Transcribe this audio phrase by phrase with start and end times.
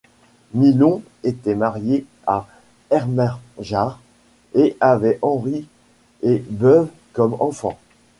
[0.55, 2.47] Milon était marié à
[2.89, 3.99] Ermenjard
[4.55, 5.67] et avait Henri
[6.23, 7.77] et Beuve comme enfants.